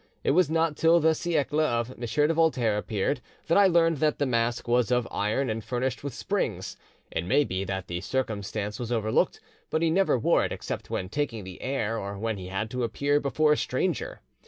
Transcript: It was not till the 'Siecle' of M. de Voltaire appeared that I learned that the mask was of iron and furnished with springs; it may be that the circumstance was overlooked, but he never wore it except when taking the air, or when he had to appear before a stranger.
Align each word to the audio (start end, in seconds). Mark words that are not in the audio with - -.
It 0.23 0.31
was 0.31 0.49
not 0.49 0.75
till 0.77 0.99
the 0.99 1.13
'Siecle' 1.13 1.59
of 1.59 1.91
M. 1.91 1.99
de 2.27 2.33
Voltaire 2.33 2.75
appeared 2.75 3.21
that 3.45 3.55
I 3.55 3.67
learned 3.67 3.97
that 3.97 4.17
the 4.17 4.25
mask 4.25 4.67
was 4.67 4.89
of 4.89 5.07
iron 5.11 5.47
and 5.47 5.63
furnished 5.63 6.03
with 6.03 6.15
springs; 6.15 6.75
it 7.11 7.23
may 7.23 7.43
be 7.43 7.63
that 7.65 7.85
the 7.87 8.01
circumstance 8.01 8.79
was 8.79 8.91
overlooked, 8.91 9.39
but 9.69 9.83
he 9.83 9.91
never 9.91 10.17
wore 10.17 10.43
it 10.43 10.51
except 10.51 10.89
when 10.89 11.07
taking 11.07 11.43
the 11.43 11.61
air, 11.61 11.99
or 11.99 12.17
when 12.17 12.39
he 12.39 12.47
had 12.47 12.71
to 12.71 12.83
appear 12.83 13.19
before 13.19 13.51
a 13.51 13.57
stranger. 13.57 14.21